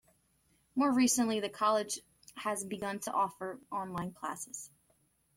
More 0.73 0.91
recently 0.91 1.41
the 1.41 1.49
college 1.49 1.99
has 2.37 2.63
begun 2.65 2.97
to 3.01 3.11
offer 3.11 3.59
online 3.71 4.13
classes. 4.13 4.71